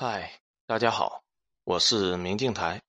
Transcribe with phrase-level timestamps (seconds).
[0.00, 1.24] 嗨，大家好，
[1.64, 2.80] 我是明镜台，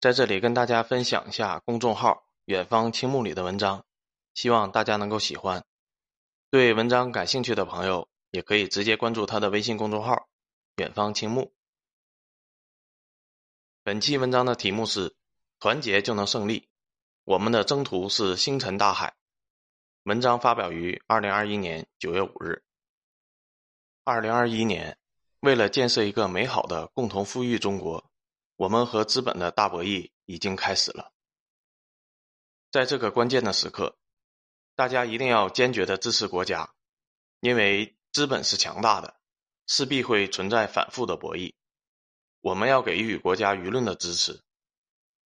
[0.00, 3.84] 在这里跟大家分享一下公众号“远方青木”里的文章，
[4.32, 5.62] 希望大家能够喜欢。
[6.48, 10.26] 对文章感兴趣的朋友，也可以直接关注他的微信公众号
[10.80, 11.52] “远方青木”。
[13.84, 15.14] 本期文章的题目是
[15.60, 16.70] “团结就能胜利”，
[17.24, 19.14] 我们的征途是星辰大海。
[20.04, 22.64] 文章发表于二零二一年九月五日。
[24.02, 24.96] 二零二一年。
[25.46, 28.10] 为了建设一个美好的共同富裕中国，
[28.56, 31.12] 我们和资本的大博弈已经开始了。
[32.72, 33.96] 在这个关键的时刻，
[34.74, 36.74] 大家一定要坚决的支持国家，
[37.38, 39.20] 因为资本是强大的，
[39.68, 41.54] 势必会存在反复的博弈。
[42.40, 44.42] 我们要给予国家舆论的支持，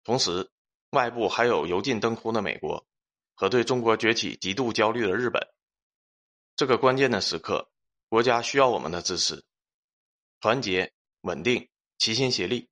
[0.05, 0.51] 同时，
[0.91, 2.87] 外部还有油尽灯枯的美国
[3.35, 5.49] 和对中国崛起极度焦虑的日本。
[6.57, 7.71] 这个关键的时刻，
[8.11, 9.43] 国家需要我们的支持。
[10.41, 11.69] 团结、稳定、
[11.99, 12.69] 齐心协力，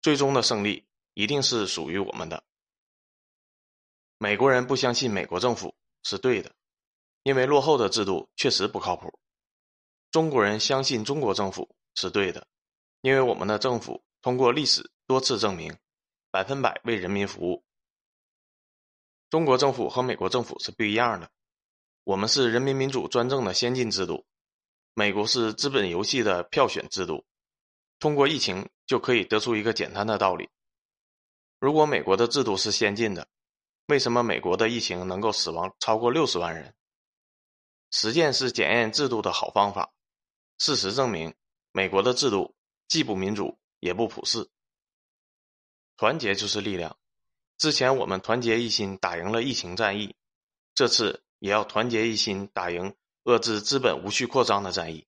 [0.00, 2.42] 最终的胜利一定是属于我们的。
[4.16, 6.54] 美国人不相信美国政府是对的，
[7.22, 9.12] 因为落后的制度确实不靠谱。
[10.10, 12.46] 中国人相信中国政府是对的，
[13.02, 15.76] 因为我们的政府通过历史多次证明，
[16.30, 17.62] 百分百为人民服务。
[19.28, 21.30] 中国政府和美国政府是不一样的，
[22.04, 24.24] 我们是人民民主专政的先进制度。
[24.94, 27.24] 美国是资本游戏的票选制度，
[27.98, 30.50] 通过疫情就可以得出一个简单的道理：
[31.58, 33.26] 如果美国的制度是先进的，
[33.86, 36.74] 为什么美国的疫情能够死亡超过六十万人？
[37.90, 39.92] 实践是检验制度的好方法。
[40.58, 41.34] 事实证明，
[41.72, 42.54] 美国的制度
[42.86, 44.50] 既不民主也不普世。
[45.96, 46.98] 团结就是力量。
[47.56, 50.14] 之前我们团结一心打赢了疫情战役，
[50.74, 52.94] 这次也要团结一心打赢。
[53.24, 55.06] 遏制资本无序扩张的战役，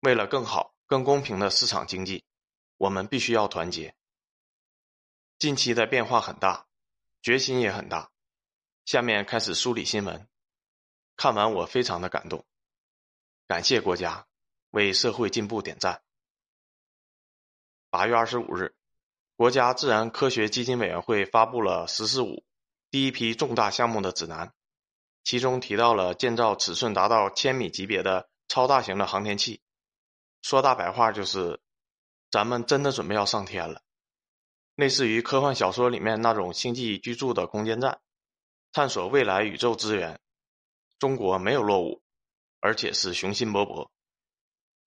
[0.00, 2.24] 为了更好、更公平的市场经济，
[2.76, 3.96] 我们必须要团结。
[5.38, 6.68] 近期的变化很大，
[7.22, 8.12] 决心也很大。
[8.84, 10.28] 下面开始梳理新闻，
[11.16, 12.46] 看完我非常的感动，
[13.48, 14.28] 感谢国家
[14.70, 16.02] 为社会进步点赞。
[17.90, 18.76] 八月二十五日，
[19.34, 22.44] 国家自然科学基金委员会发布了“十四五”
[22.90, 24.54] 第一批重大项目的指南。
[25.24, 29.62] 其中提到了建造尺寸达到千米级别的超大型的航天器，
[30.42, 31.60] 说大白话就是，
[32.30, 33.80] 咱们真的准备要上天了，
[34.74, 38.00] 类似于科幻小说里面那种星际居住的空间站，
[38.70, 40.20] 探索未来宇宙资源。
[40.98, 42.02] 中国没有落伍，
[42.60, 43.88] 而且是雄心勃勃。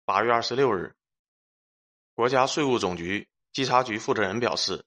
[0.06, 0.96] 八月二十六日，
[2.14, 4.84] 国家税务总局稽查局负责人表示，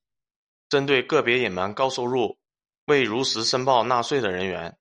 [0.68, 2.40] 针对个别隐瞒高收入、
[2.86, 4.78] 未如实申报纳税的人员。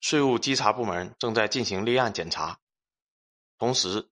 [0.00, 2.58] 税务稽查部门正在进行立案检查，
[3.58, 4.10] 同时，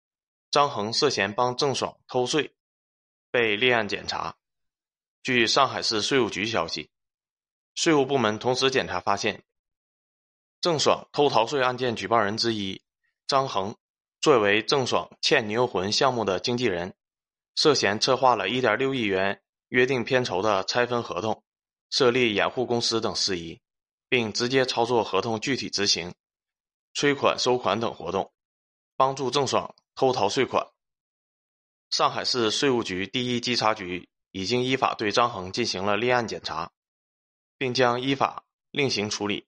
[0.50, 2.54] 张恒涉嫌帮郑爽偷税，
[3.30, 4.36] 被立案检查。
[5.22, 6.90] 据上海市税务局消息，
[7.74, 9.44] 税务部门同时检查发现，
[10.60, 12.82] 郑爽偷逃税案件举报人之一
[13.26, 13.74] 张恒，
[14.20, 16.94] 作为郑爽倩女幽魂项目的经纪人，
[17.54, 21.42] 涉嫌策划了1.6亿元约定片酬的拆分合同、
[21.90, 23.60] 设立掩护公司等事宜。
[24.08, 26.14] 并直接操作合同具体执行、
[26.94, 28.32] 催款收款等活动，
[28.96, 30.66] 帮助郑爽偷逃税款。
[31.90, 36.70] 上海市税务局第一稽查局已经依法对张恒进行了立案检查，
[37.56, 39.46] 并将依法另行处理。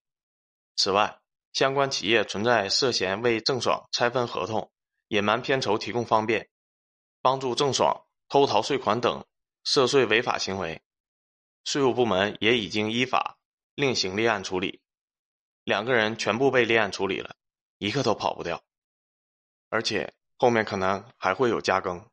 [0.77, 1.21] 此外，
[1.53, 4.71] 相关企业存在涉嫌为郑爽拆分合同、
[5.09, 6.49] 隐瞒片酬提供方便、
[7.21, 9.25] 帮助郑爽偷逃税款等
[9.65, 10.81] 涉税违法行为，
[11.65, 13.40] 税务部门也已经依法。
[13.81, 14.83] 另行立案处理，
[15.65, 17.35] 两个人全部被立案处理了，
[17.79, 18.63] 一个都跑不掉，
[19.71, 22.07] 而且后面可能还会有加更。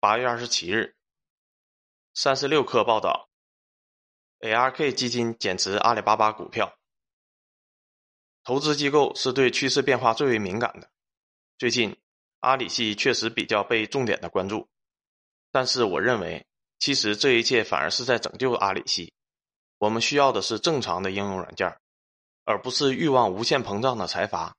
[0.00, 0.96] 八月二十七日，
[2.14, 3.28] 三十六氪报道
[4.40, 6.78] ，ARK 基金减持阿里巴巴股票。
[8.44, 10.90] 投资机构是对趋势变化最为敏感的，
[11.58, 11.94] 最近
[12.40, 14.70] 阿里系确实比较被重点的关注，
[15.52, 16.46] 但是我认为，
[16.78, 19.12] 其实这一切反而是在拯救阿里系。
[19.78, 21.78] 我们需要的是正常的应用软件，
[22.44, 24.56] 而不是欲望无限膨胀的财阀。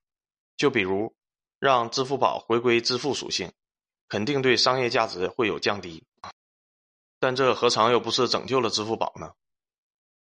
[0.56, 1.14] 就比如，
[1.60, 3.52] 让支付宝回归支付属性，
[4.08, 6.04] 肯定对商业价值会有降低。
[7.20, 9.34] 但这何尝又不是拯救了支付宝呢？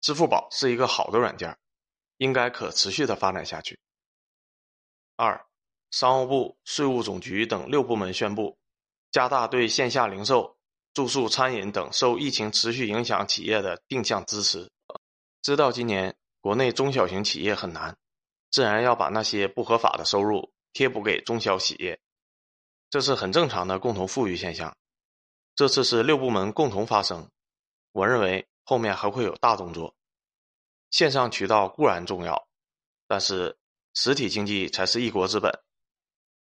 [0.01, 1.57] 支付宝是一个好的软件，
[2.18, 3.79] 应该可持续的发展下去。
[5.15, 5.45] 二，
[5.91, 8.57] 商务部、税务总局等六部门宣布，
[9.12, 10.57] 加大对线下零售。
[10.94, 14.69] 住宿、餐饮等受疫情持续影响企业的定向支持。
[15.43, 17.97] 知道今年国内中小型企业很难，
[18.49, 21.99] 自然要把那些不合法的收入贴补给中小企业。
[22.89, 24.77] 这是很正常的共同富裕现象。
[25.53, 27.29] 这次是六部门共同发声，
[27.91, 29.93] 我认为后面还会有大动作。
[30.91, 32.47] 线上渠道固然重要，
[33.05, 33.57] 但是
[33.93, 35.51] 实体经济才是一国之本，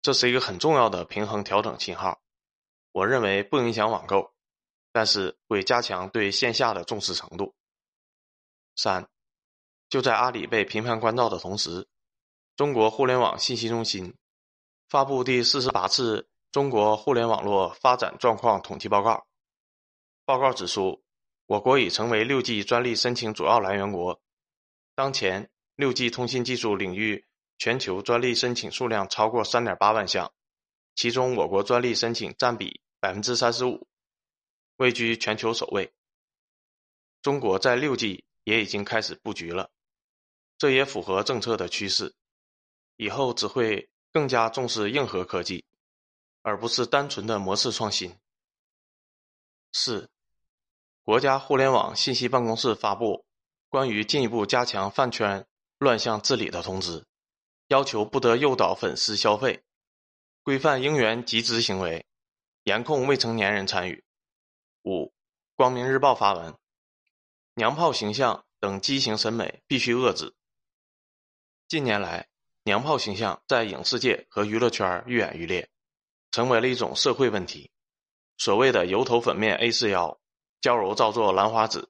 [0.03, 2.21] 这是一个很重要的平衡调整信号。
[2.93, 4.35] 我认为不影响网购，
[4.93, 7.55] 但是会加强对线下的重视程度。
[8.77, 9.09] 三，
[9.89, 11.89] 就在阿里被频繁关照的同时，
[12.57, 14.15] 中国互联网信息中心
[14.89, 16.29] 发布第四十八次。
[16.53, 19.25] 中国互联网络发展状况统计报告
[20.25, 21.01] 报告指出，
[21.47, 24.21] 我国已成为六 G 专利申请主要来源国。
[24.97, 27.25] 当前，六 G 通信技术领域
[27.57, 30.33] 全球专利申请数量超过三点八万项，
[30.97, 33.87] 其中我国专利申请占比百分之三十五，
[34.79, 35.93] 位居全球首位。
[37.23, 39.71] 中国在六 G 也已经开始布局了，
[40.59, 42.15] 这也符合政策的趋势，
[42.97, 45.65] 以后只会更加重视硬核科技。
[46.43, 48.17] 而不是单纯的模式创新。
[49.73, 50.09] 四，
[51.03, 53.27] 国家互联网信息办公室发布
[53.69, 55.47] 关于进一步加强饭圈
[55.77, 57.05] 乱象治理的通知，
[57.69, 59.63] 要求不得诱导粉丝消费，
[60.43, 62.07] 规范应援集资行为，
[62.63, 64.03] 严控未成年人参与。
[64.85, 65.13] 五，
[65.55, 66.57] 光明日报发文，
[67.61, 70.35] 娘炮形象等畸形审美必须遏制。
[71.69, 72.27] 近年来，
[72.63, 75.69] 娘炮形象在影视界和娱乐圈愈演愈烈。
[76.31, 77.71] 成为了一种社会问题。
[78.39, 80.19] 所谓的油头粉面 A 四腰、
[80.63, 81.87] 娇柔造作兰花指，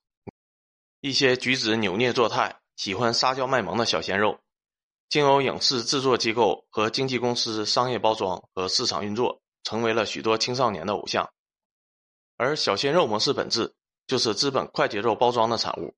[1.02, 4.40] 一些举止扭捏作态、喜欢撒娇卖萌的小鲜肉，
[5.08, 11.31] 经由影视制作机构和经纪公司商业包装和市场运作，成为了许多青少年的偶像。
[12.37, 13.72] 而小鲜肉模式本质
[14.10, 15.94] 就是资本快节奏包装的产物，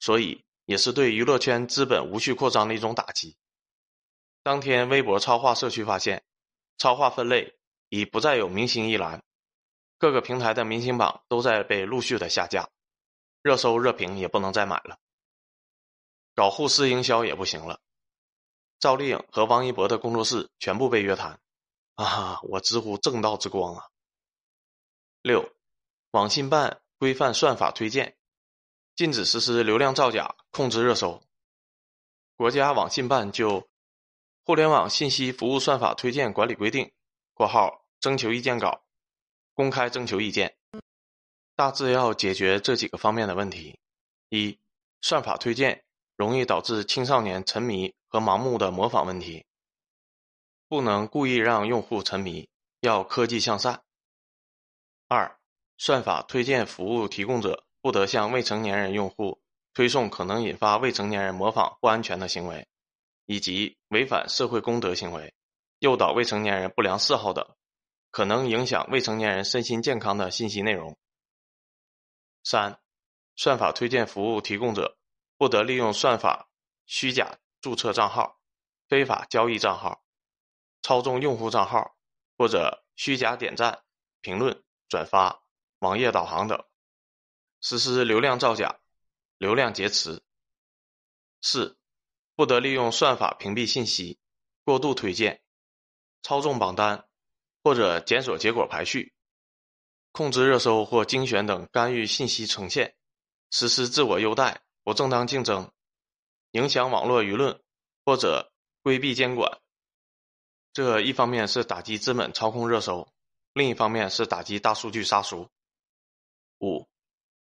[0.00, 3.36] 所以也是对娱乐圈资本无序扩张的一种打击。
[4.42, 6.24] 当天，微博超话社区发现，
[6.78, 7.58] 超话分类。
[7.90, 9.22] 已不再有明星一栏，
[9.98, 12.70] 各个平台的明星榜都在被陆续的下架，
[13.42, 14.96] 热搜热评也不能再买了，
[16.34, 17.80] 搞互撕营销也不行了。
[18.80, 21.38] 赵丽颖和王一博的工作室全部被约谈，
[21.96, 23.84] 啊，我直呼正道之光啊！
[25.20, 25.52] 六，
[26.12, 28.16] 网信办规范算法推荐，
[28.94, 31.20] 禁止实施流量造假，控制热搜。
[32.36, 33.60] 国家网信办就
[34.44, 36.86] 《互联网信息服务算法推荐管理规定》
[37.34, 37.84] （括号）。
[37.98, 38.84] 征求意见稿，
[39.52, 40.56] 公开征求意见，
[41.56, 43.80] 大致要解决这几个方面的问题：
[44.28, 44.56] 一、
[45.00, 45.84] 算法推荐
[46.14, 49.44] 容易导致青少年沉迷和盲目的模仿问题，
[50.68, 53.82] 不能故意让用户沉迷，要科技向善；
[55.08, 55.36] 二、
[55.78, 59.42] 算法推荐服务提供者不得向未成年人用户
[59.74, 62.68] 推送可能引发未成年人模仿不安全的行为，
[63.26, 65.34] 以及违反社会公德行为、
[65.78, 67.46] 诱导未成年人不良嗜好等。
[68.10, 70.98] 可能影响未成年人身心健康的信息内容。
[72.44, 72.78] 三、
[73.36, 74.98] 算法推荐服务提供者
[75.38, 76.50] 不得利用算法
[76.84, 78.38] 虚假注册账号、
[78.86, 80.04] 非法交易账号、
[80.82, 81.96] 操纵用户账号
[82.36, 83.82] 或者虚假点赞、
[84.20, 85.41] 评论、转发、
[85.82, 86.64] 网页导航等，
[87.60, 88.80] 实施流量造假、
[89.36, 90.22] 流量劫持。
[91.42, 91.76] 四、
[92.34, 94.18] 不得利用算法屏蔽信息、
[94.64, 95.42] 过度推荐、
[96.22, 97.06] 操纵榜单。
[97.64, 99.14] 或者检索结果排序、
[100.10, 102.96] 控制热搜或精选等干预信息呈现、
[103.52, 105.70] 实施自我优待、不正当竞争、
[106.50, 107.62] 影响网络舆论
[108.04, 108.52] 或者
[108.82, 109.60] 规避监管。
[110.72, 113.06] 这一方面是打击资本操控热搜，
[113.52, 115.48] 另一方面是打击大数据杀熟。
[116.62, 116.88] 五，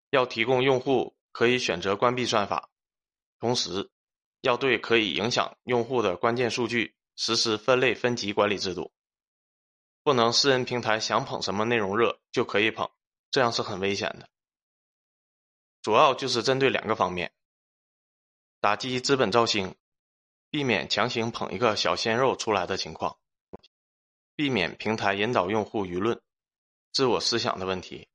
[0.10, 2.70] 要提供用户可以选择关闭算法，
[3.40, 3.92] 同时
[4.42, 8.92] 要对可以影响用户的关键数据实施分类分级管理制度。
[10.04, 12.90] 不能私人平台想捧什么内容热就可以捧，
[13.30, 14.28] 这样是很危险的。
[15.84, 17.32] 主要就是针对两个方面：
[18.60, 19.76] 打击资本造星，
[20.50, 23.20] 避免强行捧一个小鲜肉出来的情况；
[24.36, 26.20] 避免平台引导用户舆论、
[26.92, 28.08] 自我思想的问题。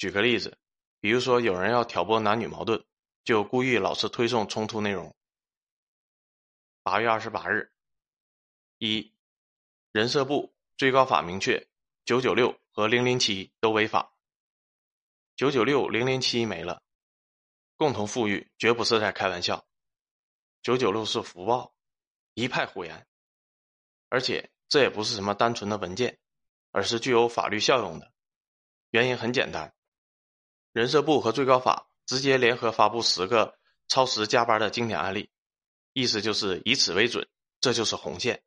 [0.00, 0.56] 举个例子，
[0.98, 2.82] 比如说有人要挑拨男女矛盾，
[3.22, 5.14] 就故意老是推送冲突内容。
[6.82, 7.70] 八月二十八日，
[8.78, 9.12] 一
[9.92, 10.54] 人社部。
[10.78, 11.68] 最高法明确，
[12.06, 14.14] 九九六和零零七都违法。
[15.36, 16.82] 九九六、零零七没了，
[17.76, 19.66] 共同富裕绝不是在开玩笑。
[20.62, 21.74] 九九六是福报，
[22.32, 23.06] 一派胡言。
[24.08, 26.18] 而且这也不是什么单纯的文件，
[26.70, 28.10] 而是具有法律效用的。
[28.92, 29.74] 原因很简单，
[30.72, 33.58] 人社部和最高法直接联合发布十个
[33.88, 35.30] 超时加班的经典案例，
[35.92, 37.28] 意思就是以此为准，
[37.60, 38.42] 这就是红线。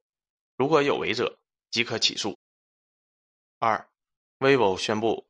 [0.57, 1.37] 如果有违者。
[1.73, 2.37] 即可起诉。
[3.57, 3.89] 二
[4.37, 5.27] ，vivo 宣布，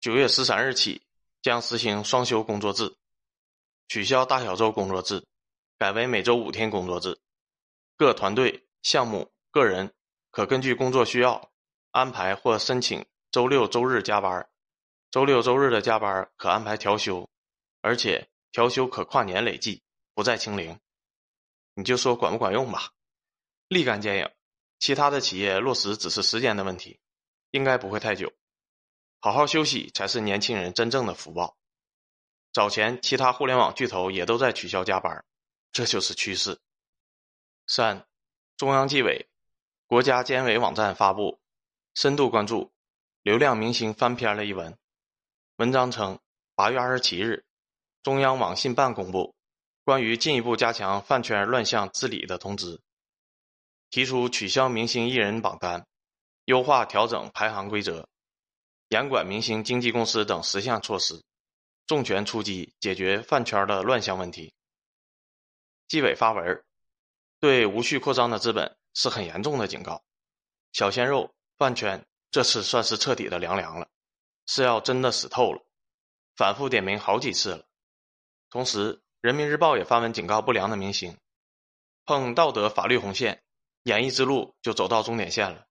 [0.00, 1.02] 九月十三日起
[1.42, 2.94] 将实行双休工作制，
[3.88, 5.26] 取消大小周工作制，
[5.76, 7.18] 改为每周五天工作制。
[7.96, 9.92] 各团队、项目、个人
[10.30, 11.50] 可根据工作需要
[11.90, 14.48] 安排或申请周六、周日加班，
[15.14, 17.30] 周六、周日的加班可安排调休，
[17.82, 19.80] 而且调休可跨年累计，
[20.12, 20.80] 不再清零。
[21.74, 22.90] 你就说管不管用吧？
[23.68, 24.28] 立竿见影。
[24.80, 26.98] 其他的企业落实只是时间的问题，
[27.52, 28.32] 应该不会太久。
[29.20, 31.56] 好好休息才是年轻人真正的福报。
[32.52, 35.24] 早前其他互联网巨头也都在取消加班，
[35.70, 36.58] 这就是趋势。
[37.68, 38.04] 三，
[38.56, 39.28] 中央纪委、
[39.86, 41.38] 国家监委网站发布
[41.94, 42.72] 深度关注
[43.22, 44.76] 流量明星翻篇了一文。
[45.58, 46.18] 文章称，
[46.56, 47.44] 八月二十七日，
[48.02, 49.36] 中央网信办公布
[49.84, 52.80] 关于进一步加强饭圈乱象治理的通知。
[53.88, 55.86] 提出取消明星艺人榜单、
[56.46, 58.08] 优化调整排行规则、
[58.88, 61.22] 严管明星经纪公司等十项措施，
[61.86, 64.52] 重拳出击解决饭圈的乱象问题。
[65.86, 66.64] 纪委发文，
[67.38, 70.02] 对无序扩张的资本是很严重的警告。
[70.72, 73.86] 小鲜肉饭圈这次算是彻底的凉凉了，
[74.46, 75.62] 是要真的死透了。
[76.36, 77.66] 反复点名好几次了。
[78.50, 81.16] 同时，人民日报也发文警告不良的明星，
[82.04, 83.42] 碰道德法律红线。
[83.84, 85.66] 演艺之路就走到终点线了，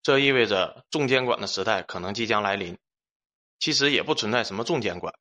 [0.00, 2.78] 这意味着重监管的时代可能即将来临。
[3.58, 5.12] 其实也不存在什么重监管，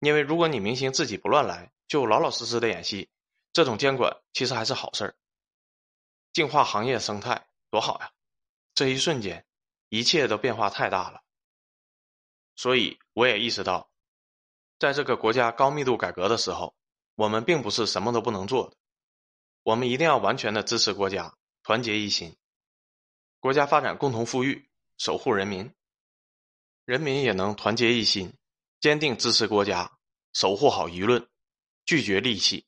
[0.00, 3.10] 因为如果你明星自己不乱来，就老老实实的演戏，
[3.52, 5.14] 这种监管其实还是好事儿。
[6.32, 8.10] 净化行业生态多好呀！
[8.74, 9.44] 这一瞬间，
[9.90, 11.23] 一切都变化太大了。
[12.56, 13.90] 所以我也意识到，
[14.78, 16.74] 在这个国家高密度改革的时候，
[17.14, 18.76] 我们并不是什么都不能做的，
[19.62, 21.36] 我们一定要完全的支持国家。
[21.66, 22.36] 团结一心，
[23.40, 24.68] 国家发展共同富裕，
[24.98, 25.72] 守护人民，
[26.84, 28.34] 人民也能团结一心，
[28.80, 29.96] 坚定支持国家，
[30.34, 31.26] 守护好舆论，
[31.86, 32.66] 拒绝戾气。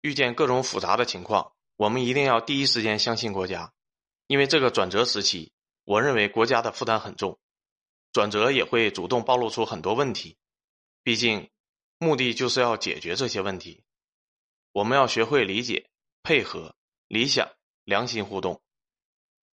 [0.00, 3.74] 遇见各种复杂的情况，我们一定要第一时间相信国家，
[4.26, 5.52] 因为这个转折时期，
[5.84, 7.38] 我认为国家的负担很重，
[8.12, 10.36] 转折也会主动暴露出很多问题。
[11.02, 11.50] 毕竟，
[11.98, 13.82] 目的就是要解决这些问题，
[14.72, 15.90] 我们要学会理解、
[16.22, 16.76] 配合、
[17.08, 17.50] 理想。
[17.84, 18.62] 良心互动，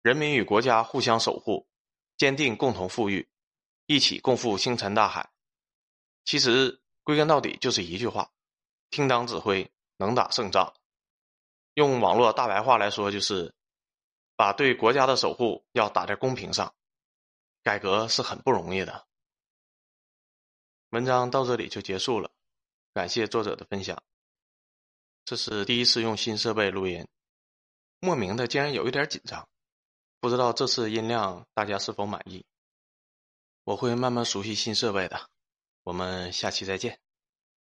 [0.02, 1.68] 人民与国家互相守护，
[2.16, 3.28] 坚定共同富裕，
[3.86, 5.30] 一起共赴星辰大海。
[6.24, 8.32] 其实归根到底就是一句话：
[8.90, 10.74] 听党指挥，能打胜仗。
[11.74, 13.54] 用网络大白话来说，就是
[14.34, 16.74] 把对国家的守护要打在公屏上。
[17.66, 19.08] 改革是很不容易的。
[20.90, 22.30] 文章到这里就结束了，
[22.94, 24.00] 感谢作者的分享。
[25.24, 27.08] 这是第一次用新设备录音。
[27.98, 29.48] 莫名的竟然有一点紧张，
[30.20, 32.46] 不知道这次音量大家是否满意？
[33.64, 35.28] 我会慢慢熟悉新设备的，
[35.82, 37.00] 我们下期再见。